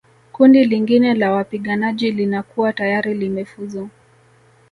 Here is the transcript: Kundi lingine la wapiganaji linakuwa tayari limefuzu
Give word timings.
Kundi 0.31 0.65
lingine 0.65 1.13
la 1.13 1.31
wapiganaji 1.31 2.11
linakuwa 2.11 2.73
tayari 2.73 3.13
limefuzu 3.13 3.89